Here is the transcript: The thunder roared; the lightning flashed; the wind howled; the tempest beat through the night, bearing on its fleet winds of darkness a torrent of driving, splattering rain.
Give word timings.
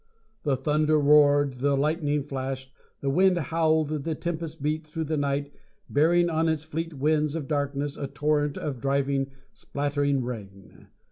The 0.41 0.57
thunder 0.57 0.99
roared; 0.99 1.59
the 1.59 1.77
lightning 1.77 2.23
flashed; 2.23 2.73
the 3.01 3.09
wind 3.11 3.37
howled; 3.37 3.89
the 4.03 4.15
tempest 4.15 4.63
beat 4.63 4.83
through 4.83 5.03
the 5.03 5.15
night, 5.15 5.53
bearing 5.91 6.27
on 6.27 6.49
its 6.49 6.63
fleet 6.63 6.95
winds 6.95 7.35
of 7.35 7.47
darkness 7.47 7.97
a 7.97 8.07
torrent 8.07 8.57
of 8.57 8.81
driving, 8.81 9.29
splattering 9.53 10.23
rain. 10.23 10.87